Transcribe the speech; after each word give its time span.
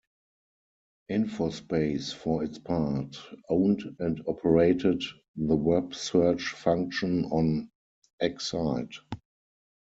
Infospace, 1.11 2.11
for 2.11 2.43
its 2.43 2.57
part, 2.57 3.17
owned 3.49 3.95
and 3.99 4.23
operated 4.25 4.99
the 5.35 5.55
web 5.55 5.93
search 5.93 6.53
function 6.53 7.25
on 7.25 7.69
Excite. 8.19 8.95